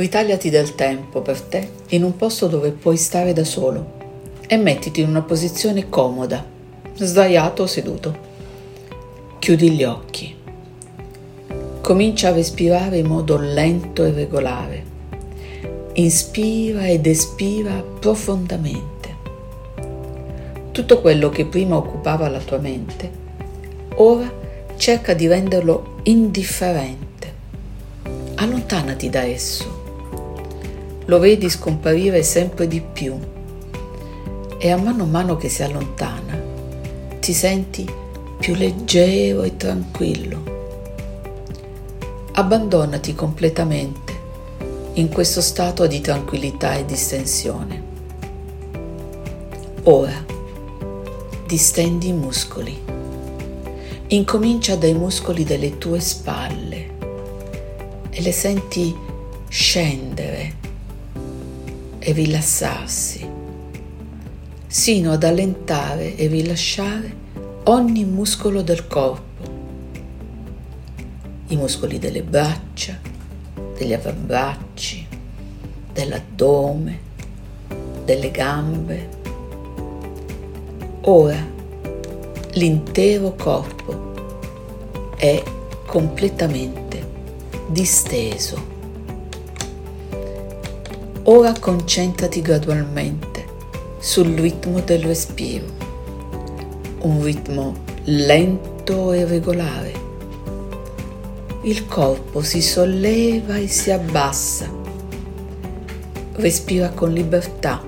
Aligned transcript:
Ritagliati 0.00 0.48
del 0.48 0.74
tempo 0.76 1.20
per 1.20 1.42
te 1.42 1.68
in 1.88 2.04
un 2.04 2.16
posto 2.16 2.46
dove 2.46 2.70
puoi 2.70 2.96
stare 2.96 3.34
da 3.34 3.44
solo 3.44 3.98
e 4.46 4.56
mettiti 4.56 5.02
in 5.02 5.08
una 5.10 5.20
posizione 5.20 5.90
comoda, 5.90 6.42
sdraiato 6.94 7.64
o 7.64 7.66
seduto. 7.66 8.16
Chiudi 9.38 9.72
gli 9.72 9.84
occhi. 9.84 10.34
Comincia 11.82 12.28
a 12.28 12.32
respirare 12.32 12.96
in 12.96 13.08
modo 13.08 13.36
lento 13.36 14.02
e 14.02 14.12
regolare. 14.12 14.84
Inspira 15.92 16.88
ed 16.88 17.04
espira 17.04 17.84
profondamente. 18.00 19.14
Tutto 20.72 21.00
quello 21.02 21.28
che 21.28 21.44
prima 21.44 21.76
occupava 21.76 22.26
la 22.30 22.40
tua 22.40 22.56
mente, 22.56 23.10
ora 23.96 24.32
cerca 24.78 25.12
di 25.12 25.26
renderlo 25.26 25.96
indifferente. 26.04 27.34
Allontanati 28.36 29.10
da 29.10 29.24
esso. 29.24 29.79
Lo 31.10 31.18
vedi 31.18 31.50
scomparire 31.50 32.22
sempre 32.22 32.68
di 32.68 32.80
più 32.80 33.18
e 34.58 34.70
a 34.70 34.76
mano 34.76 35.02
a 35.02 35.06
mano 35.06 35.36
che 35.36 35.48
si 35.48 35.60
allontana 35.64 36.38
ti 37.18 37.32
senti 37.32 37.84
più 38.38 38.54
leggero 38.54 39.42
e 39.42 39.56
tranquillo. 39.56 40.42
Abbandonati 42.30 43.16
completamente 43.16 44.12
in 44.94 45.08
questo 45.08 45.40
stato 45.40 45.88
di 45.88 46.00
tranquillità 46.00 46.76
e 46.76 46.84
distensione. 46.84 47.82
Ora 49.82 50.24
distendi 51.44 52.06
i 52.06 52.12
muscoli. 52.12 52.80
Incomincia 54.06 54.76
dai 54.76 54.94
muscoli 54.94 55.42
delle 55.42 55.76
tue 55.76 55.98
spalle 55.98 56.88
e 58.10 58.22
le 58.22 58.32
senti 58.32 58.96
scendere 59.48 60.59
e 62.00 62.12
rilassarsi, 62.12 63.28
sino 64.66 65.12
ad 65.12 65.22
allentare 65.22 66.16
e 66.16 66.26
rilasciare 66.26 67.14
ogni 67.64 68.04
muscolo 68.04 68.62
del 68.62 68.86
corpo, 68.86 69.28
i 71.48 71.56
muscoli 71.56 71.98
delle 71.98 72.22
braccia, 72.22 72.98
degli 73.76 73.92
avambracci, 73.92 75.06
dell'addome, 75.92 76.98
delle 78.04 78.30
gambe. 78.30 79.08
Ora 81.02 81.46
l'intero 82.52 83.34
corpo 83.34 84.12
è 85.16 85.42
completamente 85.86 87.06
disteso. 87.68 88.78
Ora 91.32 91.52
concentrati 91.52 92.42
gradualmente 92.42 93.46
sul 94.00 94.34
ritmo 94.34 94.80
del 94.80 95.04
respiro, 95.04 95.64
un 97.02 97.22
ritmo 97.22 97.72
lento 98.06 99.12
e 99.12 99.24
regolare. 99.24 99.92
Il 101.62 101.86
corpo 101.86 102.42
si 102.42 102.60
solleva 102.60 103.58
e 103.58 103.68
si 103.68 103.92
abbassa. 103.92 104.68
Respira 106.32 106.88
con 106.88 107.12
libertà, 107.12 107.80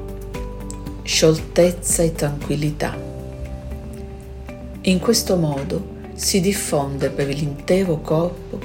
scioltezza 1.02 2.04
e 2.04 2.12
tranquillità. 2.12 2.97
In 4.82 5.00
questo 5.00 5.34
modo 5.34 5.84
si 6.14 6.41
diffonde 6.41 7.10
per 7.10 7.26
l'intero 7.26 8.00
corpo 8.02 8.60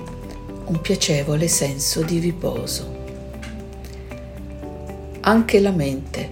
un 0.66 0.80
piacevole 0.82 1.48
senso 1.48 2.04
di 2.04 2.20
riposo. 2.20 2.97
Anche 5.28 5.60
la 5.60 5.72
mente 5.72 6.30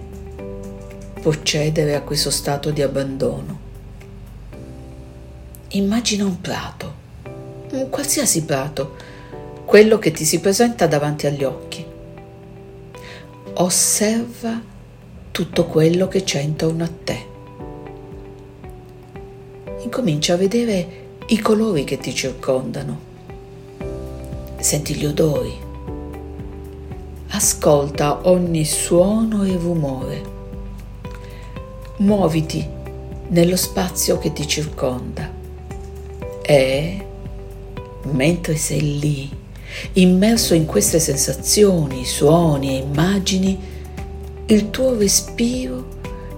può 1.20 1.30
cedere 1.42 1.94
a 1.94 2.00
questo 2.00 2.30
stato 2.30 2.70
di 2.70 2.80
abbandono. 2.80 3.58
Immagina 5.72 6.24
un 6.24 6.40
prato, 6.40 6.94
un 7.72 7.90
qualsiasi 7.90 8.46
prato, 8.46 8.96
quello 9.66 9.98
che 9.98 10.12
ti 10.12 10.24
si 10.24 10.40
presenta 10.40 10.86
davanti 10.86 11.26
agli 11.26 11.44
occhi. 11.44 11.84
Osserva 13.52 14.62
tutto 15.30 15.66
quello 15.66 16.08
che 16.08 16.22
c'è 16.22 16.40
intorno 16.40 16.82
a 16.82 16.90
te. 17.04 17.26
Incomincia 19.82 20.32
a 20.32 20.38
vedere 20.38 20.88
i 21.26 21.38
colori 21.38 21.84
che 21.84 21.98
ti 21.98 22.14
circondano. 22.14 22.98
Senti 24.56 24.94
gli 24.94 25.04
odori 25.04 25.65
ascolta 27.36 28.20
ogni 28.28 28.64
suono 28.64 29.44
e 29.44 29.56
rumore. 29.58 30.34
Muoviti 31.98 32.66
nello 33.28 33.56
spazio 33.56 34.18
che 34.18 34.32
ti 34.32 34.46
circonda 34.46 35.30
e, 36.40 37.06
mentre 38.12 38.56
sei 38.56 38.98
lì, 38.98 39.30
immerso 39.94 40.54
in 40.54 40.64
queste 40.64 40.98
sensazioni, 40.98 42.06
suoni 42.06 42.70
e 42.70 42.82
immagini, 42.82 43.58
il 44.46 44.70
tuo 44.70 44.96
respiro 44.96 45.88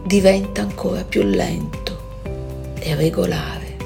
diventa 0.04 0.62
ancora 0.62 1.04
più 1.04 1.22
lento 1.22 1.96
e 2.80 2.94
regolare, 2.96 3.76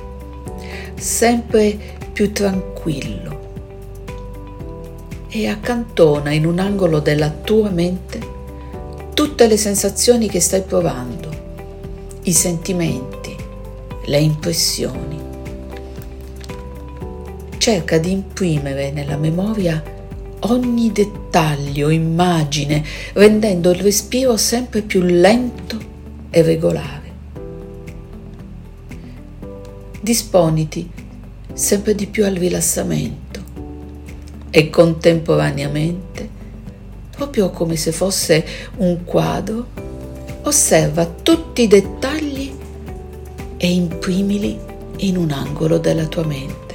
sempre 0.95 1.79
più 2.11 2.33
tranquillo 2.33 3.42
e 5.35 5.49
accantona 5.49 6.31
in 6.33 6.45
un 6.45 6.59
angolo 6.59 7.01
della 7.01 7.31
tua 7.31 7.71
mente 7.71 8.21
tutte 9.15 9.47
le 9.47 9.57
sensazioni 9.57 10.29
che 10.29 10.41
stai 10.41 10.61
provando, 10.61 11.31
i 12.25 12.33
sentimenti, 12.33 13.35
le 14.05 14.19
impressioni. 14.19 15.19
Cerca 17.57 17.97
di 17.97 18.11
imprimere 18.11 18.91
nella 18.91 19.17
memoria 19.17 19.83
ogni 20.41 20.93
dettaglio, 20.93 21.89
immagine, 21.89 22.85
rendendo 23.15 23.71
il 23.71 23.81
respiro 23.81 24.37
sempre 24.37 24.83
più 24.83 25.01
lento 25.01 25.79
e 26.29 26.43
regolare. 26.43 27.01
Disponiti 29.99 30.91
sempre 31.55 31.95
di 31.95 32.07
più 32.07 32.25
al 32.27 32.35
rilassamento 32.35 33.42
e 34.55 34.69
contemporaneamente, 34.69 36.29
proprio 37.17 37.49
come 37.49 37.75
se 37.77 37.91
fosse 37.91 38.45
un 38.77 39.03
quadro, 39.03 39.67
osserva 40.43 41.07
tutti 41.07 41.63
i 41.63 41.69
dettagli 41.69 42.55
e 43.57 43.73
imprimili 43.73 44.59
in 44.99 45.17
un 45.17 45.31
angolo 45.31 45.79
della 45.79 46.05
tua 46.05 46.27
mente. 46.27 46.75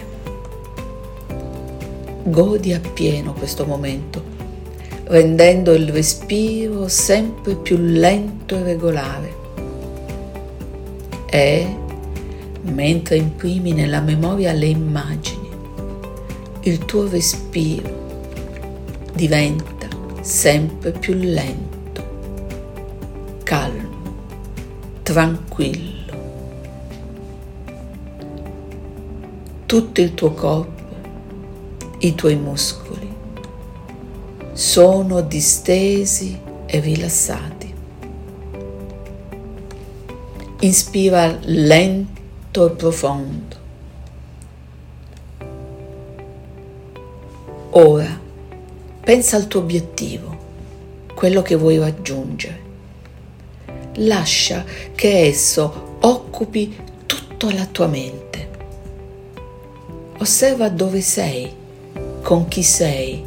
Godi 2.24 2.74
appieno 2.74 3.34
questo 3.34 3.64
momento, 3.68 4.24
rendendo 5.04 5.72
il 5.74 5.90
respiro 5.90 6.88
sempre 6.88 7.56
più 7.56 7.78
lento 7.78 8.56
e 8.58 8.64
regolare. 8.64 9.36
E, 11.30 11.76
mentre 12.64 13.18
imprimi 13.18 13.72
nella 13.72 14.02
memoria 14.02 14.52
le 14.52 14.66
immagini, 14.66 15.37
il 16.68 16.84
tuo 16.84 17.08
respiro 17.08 19.06
diventa 19.14 19.88
sempre 20.20 20.92
più 20.92 21.14
lento, 21.14 22.04
calmo, 23.44 24.16
tranquillo. 25.02 25.96
Tutto 29.66 30.02
il 30.02 30.14
tuo 30.14 30.32
corpo, 30.34 30.84
i 32.00 32.14
tuoi 32.16 32.36
muscoli 32.36 33.16
sono 34.52 35.22
distesi 35.22 36.38
e 36.66 36.80
rilassati. 36.82 37.74
Inspira 40.60 41.38
lento 41.44 42.68
e 42.68 42.76
profondo. 42.76 43.57
Ora 47.80 48.20
pensa 49.02 49.36
al 49.38 49.46
tuo 49.46 49.60
obiettivo, 49.60 50.36
quello 51.14 51.44
che 51.44 51.54
vuoi 51.54 51.78
raggiungere. 51.78 52.60
Lascia 53.98 54.66
che 54.96 55.20
esso 55.28 55.98
occupi 56.00 56.76
tutta 57.06 57.54
la 57.54 57.68
tua 57.68 57.86
mente. 57.86 58.50
Osserva 60.18 60.70
dove 60.70 61.02
sei, 61.02 61.54
con 62.24 62.48
chi 62.48 62.64
sei, 62.64 63.24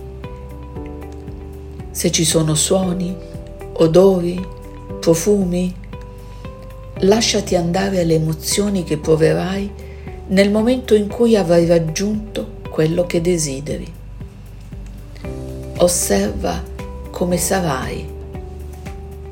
se 1.92 2.10
ci 2.10 2.24
sono 2.24 2.56
suoni, 2.56 3.16
odori, 3.74 4.44
profumi. 4.98 5.72
Lasciati 7.02 7.54
andare 7.54 8.00
alle 8.00 8.14
emozioni 8.14 8.82
che 8.82 8.98
proverai 8.98 9.70
nel 10.26 10.50
momento 10.50 10.96
in 10.96 11.06
cui 11.06 11.36
avrai 11.36 11.66
raggiunto 11.66 12.58
quello 12.68 13.06
che 13.06 13.20
desideri 13.20 13.98
osserva 15.82 16.62
come 17.10 17.38
sarai, 17.38 18.06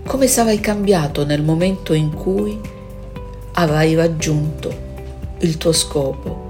come 0.04 0.26
sarai 0.26 0.60
cambiato 0.60 1.26
nel 1.26 1.42
momento 1.42 1.92
in 1.92 2.14
cui 2.14 2.58
avrai 3.52 3.94
raggiunto 3.94 4.86
il 5.40 5.58
tuo 5.58 5.72
scopo, 5.72 6.46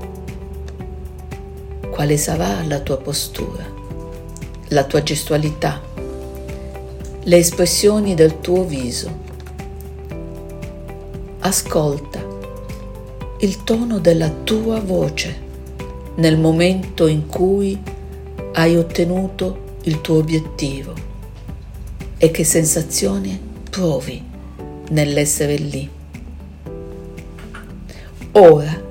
quale 1.91 2.17
sarà 2.17 2.63
la 2.65 2.79
tua 2.79 2.99
postura, 2.99 3.65
la 4.69 4.85
tua 4.85 5.03
gestualità, 5.03 5.81
le 7.21 7.37
espressioni 7.37 8.15
del 8.15 8.41
tuo 8.41 8.65
viso. 8.65 9.27
Ascolta 11.41 12.25
il 13.41 13.65
tono 13.65 13.99
della 13.99 14.31
tua 14.45 14.79
voce 14.81 15.47
nel 16.17 16.39
momento 16.39 17.09
in 17.09 17.27
cui 17.27 17.81
hai 18.53 18.77
ottenuto 18.77 19.67
il 19.85 20.01
tuo 20.01 20.19
obiettivo 20.19 20.93
e 22.19 22.31
che 22.31 22.45
sensazione 22.45 23.39
provi 23.71 24.23
nell'essere 24.91 25.57
lì. 25.57 25.89
Ora, 28.33 28.87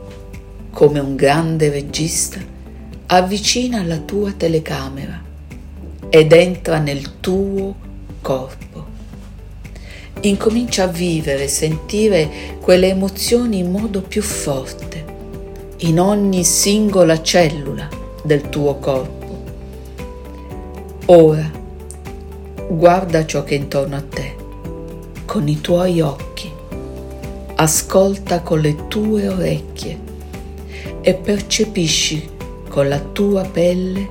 come 0.71 0.99
un 0.99 1.15
grande 1.15 1.69
regista, 1.69 2.39
avvicina 3.07 3.83
la 3.83 3.97
tua 3.97 4.31
telecamera 4.31 5.23
ed 6.09 6.31
entra 6.31 6.79
nel 6.79 7.19
tuo 7.19 7.75
corpo. 8.21 8.85
Incomincia 10.21 10.83
a 10.83 10.87
vivere 10.87 11.43
e 11.43 11.47
sentire 11.47 12.29
quelle 12.59 12.89
emozioni 12.89 13.59
in 13.59 13.71
modo 13.71 14.01
più 14.01 14.21
forte, 14.21 15.05
in 15.77 15.99
ogni 15.99 16.43
singola 16.43 17.21
cellula 17.21 17.87
del 18.23 18.49
tuo 18.49 18.75
corpo. 18.77 19.16
Ora, 21.09 21.49
guarda 22.67 23.25
ciò 23.25 23.45
che 23.45 23.55
è 23.55 23.57
intorno 23.57 23.95
a 23.95 24.01
te 24.01 24.35
con 25.23 25.47
i 25.47 25.61
tuoi 25.61 26.01
occhi 26.01 26.51
ascolta 27.55 28.41
con 28.41 28.59
le 28.59 28.89
tue 28.89 29.29
orecchie 29.29 29.97
e 30.99 31.13
percepisci 31.13 32.29
con 32.67 32.89
la 32.89 32.99
tua 32.99 33.43
pelle 33.45 34.09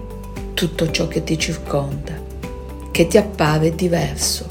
tutto 0.55 0.91
ciò 0.91 1.07
che 1.07 1.23
ti 1.23 1.39
circonda, 1.39 2.19
che 2.91 3.07
ti 3.07 3.19
appare 3.19 3.75
diverso. 3.75 4.47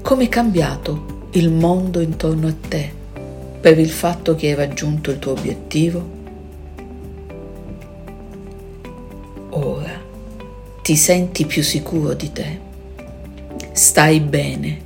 Come 0.00 0.24
è 0.24 0.28
cambiato 0.30 1.28
il 1.32 1.50
mondo 1.50 2.00
intorno 2.00 2.48
a 2.48 2.54
te 2.68 2.90
per 3.60 3.78
il 3.78 3.90
fatto 3.90 4.34
che 4.34 4.46
hai 4.46 4.54
raggiunto 4.54 5.10
il 5.10 5.18
tuo 5.18 5.32
obiettivo? 5.32 6.25
Ti 10.86 10.94
senti 10.94 11.46
più 11.46 11.64
sicuro 11.64 12.14
di 12.14 12.30
te, 12.30 12.60
stai 13.72 14.20
bene 14.20 14.84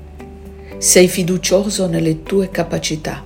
sei 0.78 1.08
fiducioso 1.08 1.88
nelle 1.88 2.22
tue 2.22 2.50
capacità. 2.50 3.22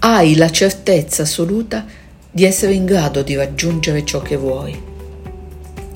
Hai 0.00 0.36
la 0.36 0.50
certezza 0.50 1.22
assoluta 1.22 1.86
di 2.30 2.44
essere 2.44 2.74
in 2.74 2.84
grado 2.84 3.22
di 3.22 3.36
raggiungere 3.36 4.04
ciò 4.04 4.20
che 4.20 4.36
vuoi. 4.36 4.78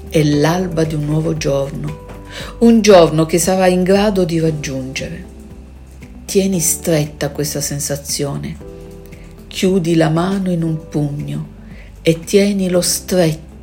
È 0.09 0.23
l'alba 0.23 0.85
di 0.85 0.95
un 0.95 1.05
nuovo 1.05 1.37
giorno, 1.37 2.07
un 2.61 2.81
giorno 2.81 3.27
che 3.27 3.39
sarai 3.39 3.75
in 3.75 3.83
grado 3.83 4.25
di 4.25 4.41
raggiungere. 4.41 5.25
Tieni 6.25 6.59
stretta 6.59 7.29
questa 7.29 7.61
sensazione, 7.61 8.57
chiudi 9.47 9.95
la 9.95 10.09
mano 10.09 10.51
in 10.51 10.63
un 10.63 10.89
pugno 10.89 11.49
e 12.01 12.21
tienilo 12.21 12.81
stretto, 12.81 13.54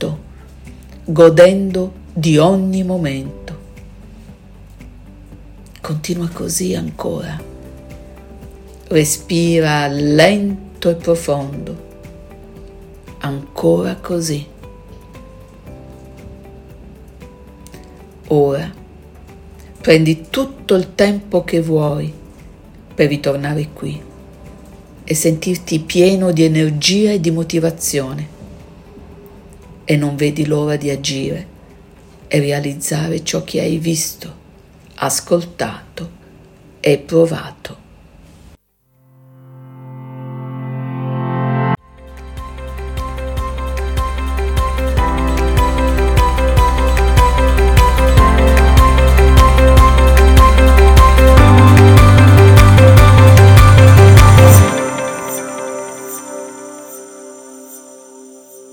godendo 1.12 1.92
di 2.14 2.38
ogni 2.38 2.84
momento. 2.84 3.60
Continua 5.82 6.30
così 6.30 6.74
ancora. 6.74 7.40
Respira 8.88 9.88
lento 9.88 10.90
e 10.90 10.96
profondo. 10.96 11.90
Ancora 13.20 13.96
così. 13.96 14.48
Ora 18.28 18.80
prendi 19.82 20.28
tutto 20.30 20.76
il 20.76 20.96
tempo 20.96 21.44
che 21.44 21.60
vuoi 21.62 22.14
per 22.94 23.10
ritornare 23.10 23.70
qui 23.74 24.02
e 25.04 25.14
sentirti 25.14 25.80
pieno 25.80 26.32
di 26.32 26.44
energia 26.44 27.12
e 27.12 27.20
di 27.20 27.32
motivazione 27.32 28.40
e 29.92 29.98
non 29.98 30.16
vedi 30.16 30.46
l'ora 30.46 30.78
di 30.78 30.90
agire 30.90 31.46
e 32.30 32.40
realizzare 32.40 33.26
ciò 33.26 33.44
che 33.44 33.60
hai 33.60 33.78
visto 33.78 34.34
ascoltato 34.96 36.10
e 36.80 36.98
provato. 36.98 37.76